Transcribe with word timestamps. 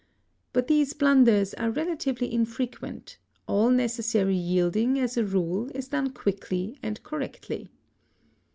But 0.51 0.67
these 0.67 0.93
blunders 0.93 1.53
are 1.53 1.69
relatively 1.69 2.33
infrequent: 2.33 3.19
all 3.47 3.69
necessary 3.69 4.35
yielding, 4.35 4.97
as 4.97 5.15
a 5.15 5.23
rule, 5.23 5.69
is 5.75 5.89
done 5.89 6.09
quickly 6.11 6.79
and 6.81 7.03
correctly. 7.03 7.69